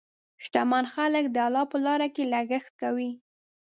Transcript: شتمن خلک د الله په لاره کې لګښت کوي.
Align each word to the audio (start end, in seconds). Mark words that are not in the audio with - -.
شتمن 0.43 0.85
خلک 0.93 1.25
د 1.31 1.37
الله 1.47 1.65
په 1.71 1.77
لاره 1.85 2.07
کې 2.15 2.23
لګښت 2.33 2.71
کوي. 2.81 3.11